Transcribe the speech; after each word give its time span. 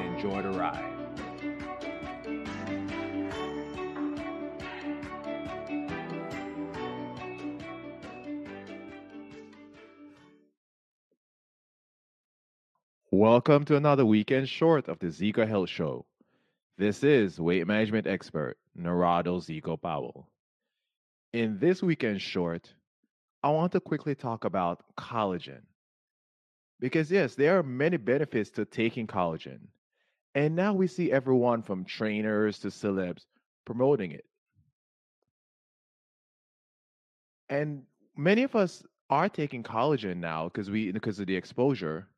and 0.00 0.16
enjoy 0.16 0.42
the 0.42 0.50
ride. 0.50 0.90
Welcome 13.10 13.64
to 13.66 13.76
another 13.76 14.04
weekend 14.04 14.48
short 14.48 14.88
of 14.88 14.98
the 14.98 15.06
Zeco 15.06 15.46
Health 15.46 15.68
Show. 15.70 16.04
This 16.76 17.04
is 17.04 17.38
weight 17.38 17.64
management 17.66 18.08
expert 18.08 18.58
Narado 18.76 19.38
Zeco 19.40 19.80
Powell. 19.80 20.28
In 21.32 21.58
this 21.60 21.80
weekend 21.80 22.20
short, 22.20 22.74
I 23.44 23.50
want 23.50 23.70
to 23.72 23.80
quickly 23.80 24.16
talk 24.16 24.44
about 24.44 24.82
collagen. 24.96 25.62
Because, 26.80 27.10
yes, 27.10 27.36
there 27.36 27.56
are 27.56 27.62
many 27.62 27.96
benefits 27.96 28.50
to 28.50 28.64
taking 28.64 29.06
collagen. 29.06 29.60
And 30.34 30.56
now 30.56 30.74
we 30.74 30.88
see 30.88 31.12
everyone 31.12 31.62
from 31.62 31.84
trainers 31.84 32.58
to 32.60 32.68
celebs 32.68 33.24
promoting 33.64 34.10
it. 34.12 34.24
And 37.48 37.84
many 38.16 38.42
of 38.42 38.56
us 38.56 38.82
are 39.10 39.28
taking 39.28 39.62
collagen 39.62 40.16
now 40.16 40.44
because 40.44 40.70
we 40.70 40.90
because 40.90 41.20
of 41.20 41.26
the 41.26 41.36
exposure, 41.36 42.08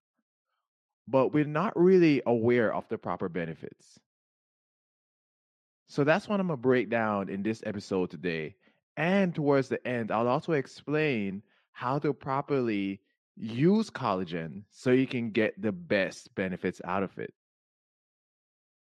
but 1.09 1.33
we're 1.33 1.45
not 1.45 1.77
really 1.77 2.23
aware 2.27 2.73
of 2.75 2.89
the 2.89 2.97
proper 2.97 3.29
benefits. 3.29 3.99
So 5.89 6.05
that's 6.05 6.29
what 6.29 6.41
I'm 6.41 6.49
gonna 6.49 6.57
break 6.57 6.89
down 6.91 7.29
in 7.29 7.43
this 7.43 7.63
episode 7.67 8.11
today. 8.11 8.57
And 8.97 9.35
towards 9.35 9.69
the 9.69 9.87
end, 9.87 10.11
I'll 10.11 10.29
also 10.29 10.53
explain 10.53 11.43
how 11.73 11.99
to 11.99 12.15
properly 12.15 13.01
use 13.37 13.91
collagen 13.91 14.63
so 14.71 14.91
you 14.91 15.07
can 15.07 15.31
get 15.31 15.61
the 15.61 15.73
best 15.73 16.35
benefits 16.35 16.81
out 16.85 17.03
of 17.03 17.19
it. 17.19 17.35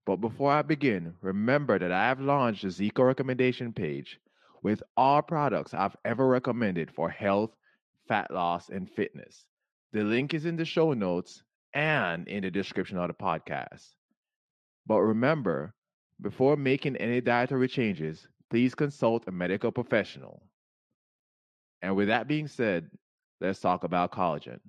But 0.05 0.17
before 0.17 0.51
I 0.51 0.61
begin, 0.61 1.15
remember 1.21 1.77
that 1.79 1.91
I 1.91 2.07
have 2.07 2.19
launched 2.19 2.63
a 2.63 2.67
Zeco 2.67 3.05
recommendation 3.05 3.73
page 3.73 4.19
with 4.61 4.83
all 4.95 5.21
products 5.21 5.73
I've 5.73 5.95
ever 6.05 6.27
recommended 6.27 6.91
for 6.91 7.09
health, 7.09 7.55
fat 8.07 8.31
loss, 8.31 8.69
and 8.69 8.89
fitness. 8.89 9.45
The 9.91 10.03
link 10.03 10.33
is 10.33 10.45
in 10.45 10.55
the 10.57 10.65
show 10.65 10.93
notes 10.93 11.43
and 11.73 12.27
in 12.27 12.43
the 12.43 12.51
description 12.51 12.97
of 12.97 13.07
the 13.07 13.13
podcast. 13.13 13.95
But 14.85 15.01
remember, 15.01 15.73
before 16.21 16.55
making 16.57 16.97
any 16.97 17.21
dietary 17.21 17.67
changes, 17.67 18.27
please 18.49 18.75
consult 18.75 19.27
a 19.27 19.31
medical 19.31 19.71
professional. 19.71 20.43
And 21.81 21.95
with 21.95 22.07
that 22.07 22.27
being 22.27 22.47
said, 22.47 22.89
let's 23.41 23.59
talk 23.59 23.83
about 23.83 24.11
collagen. 24.11 24.59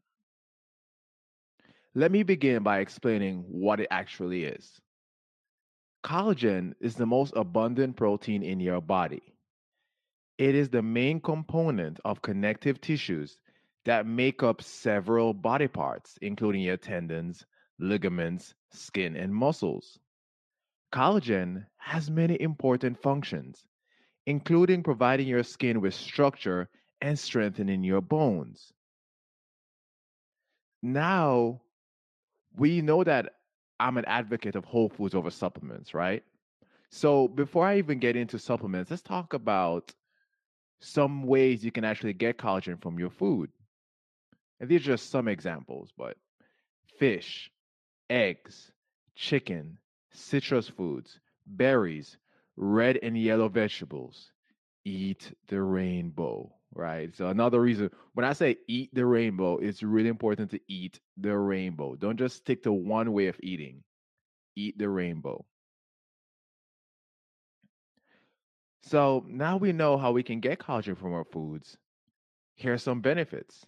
Let 1.95 2.11
me 2.13 2.23
begin 2.23 2.63
by 2.63 2.81
explaining 2.81 3.45
what 3.49 3.81
it 3.81 3.89
actually 3.91 4.45
is. 4.45 4.81
Collagen 6.05 6.75
is 6.81 6.97
the 6.97 7.07
most 7.07 7.33
abundant 7.35 7.97
protein 7.97 8.43
in 8.43 8.61
your 8.61 8.83
body. 8.83 9.23
It 10.37 10.55
is 10.55 10.69
the 10.69 10.83
main 10.83 11.19
component 11.19 11.99
of 12.05 12.21
connective 12.21 12.79
tissues 12.81 13.39
that 13.87 14.07
make 14.07 14.43
up 14.43 14.61
several 14.61 15.33
body 15.33 15.67
parts, 15.67 16.19
including 16.21 16.61
your 16.61 16.77
tendons, 16.77 17.47
ligaments, 17.79 18.55
skin, 18.71 19.17
and 19.17 19.35
muscles. 19.35 19.99
Collagen 20.93 21.65
has 21.79 22.11
many 22.11 22.39
important 22.41 23.01
functions, 23.01 23.67
including 24.27 24.83
providing 24.83 25.27
your 25.27 25.43
skin 25.43 25.81
with 25.81 25.95
structure 25.95 26.69
and 27.01 27.19
strengthening 27.19 27.83
your 27.83 28.03
bones. 28.03 28.73
Now, 30.83 31.63
we 32.57 32.83
know 32.83 33.05
that 33.05 33.33
I'm 33.81 33.97
an 33.97 34.05
advocate 34.07 34.57
of 34.57 34.65
whole 34.65 34.89
foods 34.89 35.15
over 35.15 35.31
supplements, 35.31 35.95
right? 35.95 36.23
So, 36.91 37.29
before 37.29 37.67
I 37.67 37.79
even 37.79 37.99
get 37.99 38.17
into 38.17 38.39
supplements, 38.39 38.91
let's 38.91 39.03
talk 39.03 39.35
about 39.35 39.93
some 40.81 41.23
ways 41.25 41.65
you 41.65 41.73
can 41.73 41.85
actually 41.85 42.13
get 42.13 42.39
collagen 42.39 42.81
from 42.81 42.99
your 42.99 43.11
food. 43.11 43.51
And 44.61 44.69
these 44.69 44.83
are 44.83 44.93
just 44.97 45.11
some 45.11 45.29
examples, 45.29 45.93
but 45.97 46.17
fish, 46.99 47.51
eggs, 48.11 48.73
chicken, 49.15 49.79
citrus 50.13 50.69
foods, 50.69 51.19
berries, 51.47 52.17
red 52.57 52.99
and 53.03 53.19
yellow 53.19 53.49
vegetables. 53.49 54.31
Eat 54.85 55.33
the 55.49 55.61
rainbow, 55.61 56.53
right? 56.75 57.15
So 57.17 57.29
another 57.29 57.61
reason 57.61 57.91
when 58.15 58.25
I 58.27 58.33
say 58.33 58.57
eat 58.69 58.95
the 58.95 59.07
rainbow, 59.07 59.59
it's 59.59 59.83
really 59.83 60.09
important 60.09 60.51
to 60.53 60.61
eat 60.69 61.01
the 61.17 61.37
rainbow. 61.37 61.95
Don't 61.97 62.19
just 62.19 62.37
stick 62.37 62.63
to 62.65 62.73
one 62.73 63.13
way 63.13 63.29
of 63.29 63.39
eating. 63.43 63.83
Eat 64.57 64.79
the 64.79 64.89
rainbow. 64.89 65.45
So 68.83 69.25
now 69.27 69.57
we 69.57 69.73
know 69.73 69.97
how 69.97 70.13
we 70.13 70.23
can 70.23 70.41
get 70.41 70.59
collagen 70.59 70.97
from 70.97 71.13
our 71.15 71.25
foods. 71.25 71.79
Here 72.55 72.75
are 72.75 72.79
some 72.79 73.01
benefits 73.01 73.67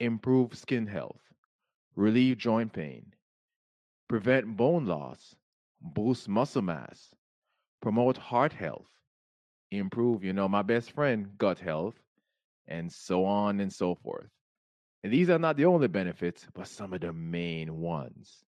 improve 0.00 0.56
skin 0.56 0.86
health, 0.86 1.20
relieve 1.96 2.38
joint 2.38 2.72
pain, 2.72 3.12
prevent 4.08 4.56
bone 4.56 4.86
loss, 4.86 5.36
boost 5.80 6.28
muscle 6.28 6.62
mass, 6.62 7.14
promote 7.80 8.16
heart 8.16 8.52
health, 8.52 8.88
improve, 9.70 10.24
you 10.24 10.32
know, 10.32 10.48
my 10.48 10.62
best 10.62 10.92
friend, 10.92 11.36
gut 11.38 11.58
health, 11.58 12.00
and 12.68 12.92
so 12.92 13.24
on 13.24 13.60
and 13.60 13.72
so 13.72 13.94
forth. 13.94 14.28
And 15.02 15.12
these 15.12 15.30
are 15.30 15.38
not 15.38 15.56
the 15.56 15.64
only 15.64 15.88
benefits, 15.88 16.46
but 16.54 16.68
some 16.68 16.92
of 16.92 17.00
the 17.00 17.12
main 17.12 17.78
ones. 17.78 18.44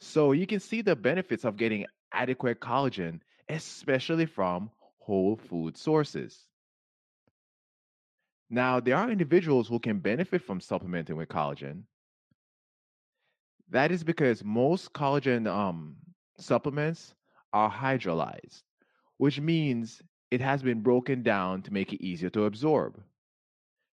So 0.00 0.32
you 0.32 0.46
can 0.46 0.60
see 0.60 0.82
the 0.82 0.96
benefits 0.96 1.44
of 1.44 1.56
getting 1.56 1.86
adequate 2.12 2.60
collagen, 2.60 3.20
especially 3.48 4.26
from 4.26 4.70
whole 4.98 5.36
food 5.36 5.76
sources. 5.76 6.46
Now, 8.50 8.80
there 8.80 8.96
are 8.96 9.10
individuals 9.10 9.68
who 9.68 9.78
can 9.78 9.98
benefit 9.98 10.42
from 10.42 10.60
supplementing 10.60 11.16
with 11.16 11.28
collagen. 11.28 11.82
That 13.70 13.90
is 13.90 14.02
because 14.04 14.42
most 14.42 14.92
collagen 14.92 15.46
um, 15.46 15.96
supplements 16.38 17.14
are 17.52 17.70
hydrolyzed, 17.70 18.62
which 19.18 19.40
means 19.40 20.00
it 20.30 20.40
has 20.40 20.62
been 20.62 20.82
broken 20.82 21.22
down 21.22 21.62
to 21.62 21.72
make 21.72 21.92
it 21.92 22.04
easier 22.04 22.30
to 22.30 22.44
absorb. 22.44 23.02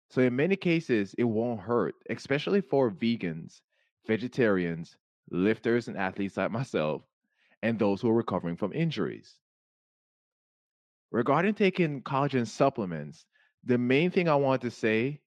So, 0.09 0.21
in 0.21 0.35
many 0.35 0.55
cases, 0.55 1.15
it 1.17 1.23
won't 1.23 1.61
hurt, 1.61 1.95
especially 2.09 2.61
for 2.61 2.91
vegans, 2.91 3.61
vegetarians, 4.07 4.97
lifters, 5.31 5.87
and 5.87 5.97
athletes 5.97 6.37
like 6.37 6.51
myself, 6.51 7.01
and 7.63 7.79
those 7.79 8.01
who 8.01 8.09
are 8.09 8.15
recovering 8.15 8.55
from 8.55 8.73
injuries. 8.73 9.39
Regarding 11.11 11.53
taking 11.53 12.01
collagen 12.03 12.45
supplements, 12.45 13.25
the 13.63 13.77
main 13.77 14.11
thing 14.11 14.29
I 14.29 14.35
want 14.35 14.61
to 14.61 14.71
say 14.71 15.21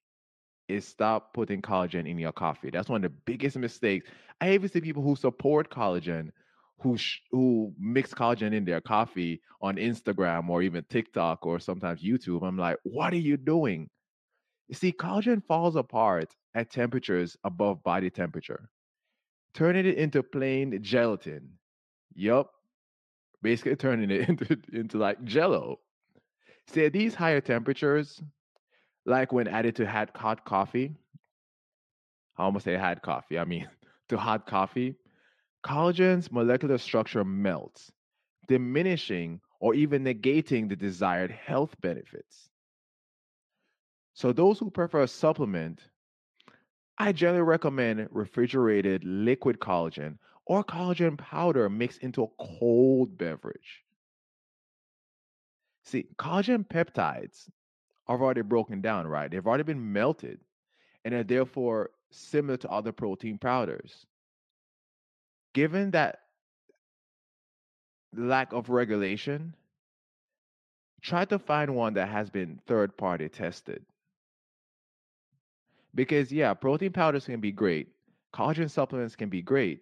is 0.68 0.86
stop 0.86 1.32
putting 1.32 1.62
collagen 1.62 2.08
in 2.08 2.18
your 2.18 2.32
coffee. 2.32 2.70
That's 2.70 2.88
one 2.88 3.04
of 3.04 3.10
the 3.10 3.18
biggest 3.24 3.56
mistakes. 3.56 4.08
I 4.40 4.52
even 4.52 4.68
see 4.68 4.80
people 4.80 5.02
who 5.02 5.16
support 5.16 5.70
collagen 5.70 6.30
who 6.80 6.96
sh- 6.96 7.20
who 7.30 7.72
mix 7.78 8.14
collagen 8.14 8.52
in 8.54 8.64
their 8.64 8.80
coffee 8.80 9.40
on 9.60 9.76
Instagram 9.76 10.48
or 10.48 10.62
even 10.62 10.84
TikTok 10.88 11.44
or 11.44 11.58
sometimes 11.58 12.02
YouTube. 12.02 12.46
I'm 12.46 12.56
like, 12.58 12.78
what 12.84 13.12
are 13.12 13.16
you 13.16 13.36
doing? 13.36 13.90
You 14.68 14.74
see, 14.74 14.92
collagen 14.92 15.42
falls 15.44 15.76
apart 15.76 16.34
at 16.54 16.70
temperatures 16.70 17.36
above 17.44 17.82
body 17.82 18.10
temperature, 18.10 18.68
turning 19.54 19.86
it 19.86 19.96
into 19.96 20.22
plain 20.22 20.78
gelatin. 20.82 21.48
Yup, 22.14 22.50
basically 23.42 23.76
turning 23.76 24.10
it 24.10 24.28
into 24.28 24.58
into 24.72 24.98
like 24.98 25.22
Jello. 25.24 25.80
See, 26.68 26.84
at 26.84 26.92
these 26.92 27.14
higher 27.14 27.40
temperatures, 27.40 28.20
like 29.06 29.32
when 29.32 29.48
added 29.48 29.76
to 29.76 29.86
hot 29.86 30.10
hot 30.14 30.44
coffee, 30.44 30.94
I 32.36 32.44
almost 32.44 32.64
say 32.64 32.76
hot 32.76 33.02
coffee. 33.02 33.38
I 33.38 33.44
mean 33.44 33.68
to 34.10 34.18
hot 34.18 34.46
coffee, 34.46 34.96
collagen's 35.68 36.32
molecular 36.32 36.78
structure 36.78 37.24
melts, 37.24 37.92
diminishing 38.46 39.40
or 39.60 39.74
even 39.74 40.02
negating 40.02 40.68
the 40.68 40.76
desired 40.76 41.30
health 41.30 41.76
benefits. 41.82 42.48
So, 44.14 44.32
those 44.32 44.58
who 44.58 44.70
prefer 44.70 45.02
a 45.02 45.08
supplement, 45.08 45.80
I 46.96 47.12
generally 47.12 47.42
recommend 47.42 48.08
refrigerated 48.10 49.04
liquid 49.04 49.58
collagen 49.60 50.16
or 50.46 50.64
collagen 50.64 51.18
powder 51.18 51.68
mixed 51.68 52.02
into 52.02 52.22
a 52.22 52.44
cold 52.58 53.18
beverage. 53.18 53.84
See, 55.84 56.06
collagen 56.18 56.66
peptides 56.66 57.50
are 58.06 58.20
already 58.20 58.42
broken 58.42 58.80
down, 58.80 59.06
right? 59.06 59.30
They've 59.30 59.46
already 59.46 59.64
been 59.64 59.92
melted 59.92 60.40
and 61.04 61.12
are 61.14 61.24
therefore 61.24 61.90
similar 62.10 62.56
to 62.56 62.70
other 62.70 62.92
protein 62.92 63.36
powders. 63.38 64.06
Given 65.54 65.90
that 65.92 66.20
lack 68.14 68.52
of 68.52 68.68
regulation, 68.68 69.54
try 71.02 71.24
to 71.26 71.38
find 71.38 71.74
one 71.74 71.94
that 71.94 72.08
has 72.08 72.30
been 72.30 72.60
third 72.66 72.96
party 72.96 73.28
tested. 73.28 73.84
Because, 75.94 76.30
yeah, 76.30 76.54
protein 76.54 76.92
powders 76.92 77.24
can 77.24 77.40
be 77.40 77.52
great, 77.52 77.88
collagen 78.32 78.70
supplements 78.70 79.16
can 79.16 79.28
be 79.28 79.42
great, 79.42 79.80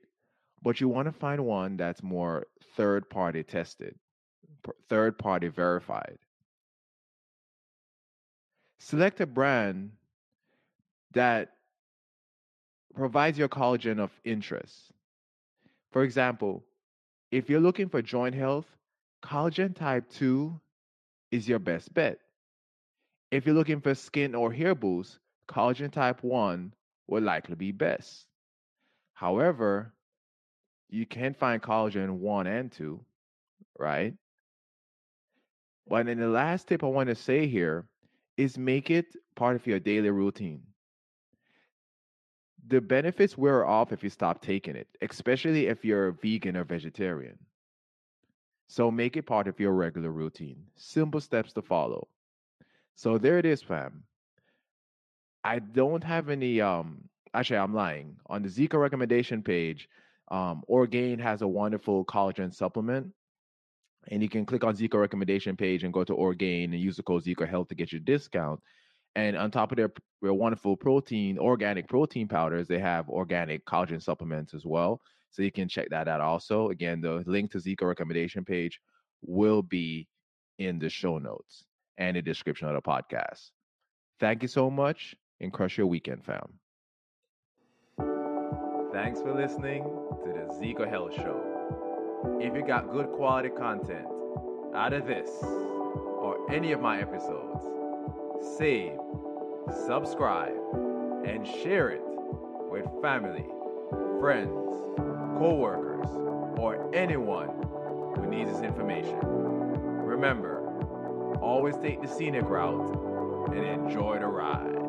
but 0.62 0.80
you 0.80 0.88
want 0.88 1.06
to 1.06 1.12
find 1.12 1.44
one 1.44 1.76
that's 1.76 2.02
more 2.02 2.46
third 2.76 3.08
party 3.10 3.42
tested, 3.42 3.94
third 4.88 5.18
party 5.18 5.48
verified. 5.48 6.18
Select 8.78 9.20
a 9.20 9.26
brand 9.26 9.90
that 11.12 11.52
provides 12.94 13.38
your 13.38 13.48
collagen 13.48 13.98
of 13.98 14.10
interest. 14.24 14.92
For 15.96 16.04
example, 16.04 16.62
if 17.30 17.48
you're 17.48 17.58
looking 17.58 17.88
for 17.88 18.02
joint 18.02 18.34
health, 18.34 18.66
collagen 19.24 19.74
type 19.74 20.10
2 20.10 20.60
is 21.30 21.48
your 21.48 21.58
best 21.58 21.94
bet. 21.94 22.18
If 23.30 23.46
you're 23.46 23.54
looking 23.54 23.80
for 23.80 23.94
skin 23.94 24.34
or 24.34 24.52
hair 24.52 24.74
boost, 24.74 25.18
collagen 25.48 25.90
type 25.90 26.22
1 26.22 26.74
will 27.06 27.22
likely 27.22 27.54
be 27.54 27.72
best. 27.72 28.26
However, 29.14 29.94
you 30.90 31.06
can 31.06 31.32
find 31.32 31.62
collagen 31.62 32.18
1 32.18 32.46
and 32.46 32.70
2, 32.70 33.00
right? 33.78 34.12
But 35.88 36.04
then 36.04 36.20
the 36.20 36.28
last 36.28 36.68
tip 36.68 36.84
I 36.84 36.88
want 36.88 37.08
to 37.08 37.14
say 37.14 37.46
here 37.46 37.86
is 38.36 38.58
make 38.58 38.90
it 38.90 39.06
part 39.34 39.56
of 39.56 39.66
your 39.66 39.80
daily 39.80 40.10
routine. 40.10 40.60
The 42.68 42.80
benefits 42.80 43.38
wear 43.38 43.64
off 43.64 43.92
if 43.92 44.02
you 44.02 44.10
stop 44.10 44.42
taking 44.42 44.76
it, 44.76 44.88
especially 45.00 45.66
if 45.66 45.84
you're 45.84 46.08
a 46.08 46.12
vegan 46.12 46.56
or 46.56 46.64
vegetarian. 46.64 47.38
So 48.68 48.90
make 48.90 49.16
it 49.16 49.26
part 49.26 49.46
of 49.46 49.60
your 49.60 49.72
regular 49.72 50.10
routine. 50.10 50.64
Simple 50.74 51.20
steps 51.20 51.52
to 51.52 51.62
follow. 51.62 52.08
So 52.96 53.18
there 53.18 53.38
it 53.38 53.46
is, 53.46 53.62
fam. 53.62 54.02
I 55.44 55.60
don't 55.60 56.02
have 56.02 56.28
any 56.28 56.60
um 56.60 57.08
actually 57.32 57.58
I'm 57.58 57.74
lying. 57.74 58.16
On 58.26 58.42
the 58.42 58.48
Zeco 58.48 58.80
recommendation 58.80 59.42
page, 59.42 59.88
um, 60.28 60.62
Orgain 60.66 61.18
has 61.20 61.42
a 61.42 61.48
wonderful 61.48 62.04
collagen 62.04 62.52
supplement. 62.52 63.12
And 64.08 64.22
you 64.22 64.28
can 64.28 64.46
click 64.46 64.64
on 64.64 64.76
Zeco 64.76 65.00
recommendation 65.00 65.56
page 65.56 65.84
and 65.84 65.92
go 65.92 66.04
to 66.04 66.14
Orgain 66.14 66.72
and 66.72 66.80
use 66.80 66.96
the 66.96 67.02
code 67.02 67.24
Zeco 67.24 67.48
Health 67.48 67.68
to 67.68 67.74
get 67.74 67.92
your 67.92 68.00
discount. 68.00 68.60
And 69.16 69.34
on 69.34 69.50
top 69.50 69.72
of 69.72 69.76
their, 69.76 69.90
their 70.20 70.34
wonderful 70.34 70.76
protein, 70.76 71.38
organic 71.38 71.88
protein 71.88 72.28
powders, 72.28 72.68
they 72.68 72.78
have 72.78 73.08
organic 73.08 73.64
collagen 73.64 74.00
supplements 74.00 74.52
as 74.52 74.66
well. 74.66 75.00
So 75.30 75.40
you 75.42 75.50
can 75.50 75.68
check 75.68 75.88
that 75.90 76.06
out 76.06 76.20
also. 76.20 76.68
Again, 76.68 77.00
the 77.00 77.24
link 77.26 77.50
to 77.52 77.58
Zeco 77.58 77.88
recommendation 77.88 78.44
page 78.44 78.78
will 79.22 79.62
be 79.62 80.06
in 80.58 80.78
the 80.78 80.90
show 80.90 81.18
notes 81.18 81.64
and 81.96 82.14
the 82.14 82.22
description 82.22 82.68
of 82.68 82.74
the 82.74 82.82
podcast. 82.82 83.52
Thank 84.20 84.42
you 84.42 84.48
so 84.48 84.70
much 84.70 85.14
and 85.40 85.50
crush 85.50 85.78
your 85.78 85.86
weekend, 85.86 86.22
fam. 86.22 86.58
Thanks 88.92 89.20
for 89.22 89.34
listening 89.34 89.82
to 90.24 90.32
the 90.32 90.54
Zeco 90.54 90.88
Health 90.88 91.14
Show. 91.14 92.38
If 92.38 92.54
you 92.54 92.66
got 92.66 92.92
good 92.92 93.06
quality 93.06 93.48
content 93.48 94.06
out 94.74 94.92
of 94.92 95.06
this 95.06 95.30
or 95.42 96.50
any 96.50 96.72
of 96.72 96.80
my 96.80 97.00
episodes, 97.00 97.64
save, 98.40 98.98
subscribe, 99.86 100.56
and 101.24 101.46
share 101.46 101.90
it 101.90 102.02
with 102.70 102.86
family, 103.02 103.46
friends, 104.20 104.76
co-workers, 105.38 106.08
or 106.58 106.90
anyone 106.94 107.50
who 108.16 108.26
needs 108.26 108.50
this 108.50 108.62
information. 108.62 109.18
Remember, 109.22 110.62
always 111.40 111.76
take 111.76 112.00
the 112.00 112.08
scenic 112.08 112.48
route 112.48 113.50
and 113.52 113.64
enjoy 113.64 114.18
the 114.18 114.26
ride. 114.26 114.85